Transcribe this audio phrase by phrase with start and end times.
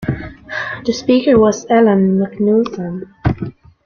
[0.83, 3.03] The Speaker was Alan Macnaughton.